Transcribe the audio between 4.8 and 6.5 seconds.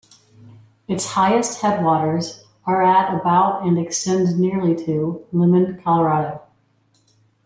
to Limon, Colorado.